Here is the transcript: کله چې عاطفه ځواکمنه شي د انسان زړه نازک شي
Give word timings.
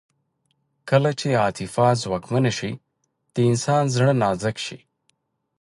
کله 0.89 1.11
چې 1.19 1.27
عاطفه 1.41 1.87
ځواکمنه 2.01 2.51
شي 2.59 2.71
د 3.33 3.35
انسان 3.49 3.83
زړه 3.95 4.11
نازک 4.21 4.57
شي 4.65 4.79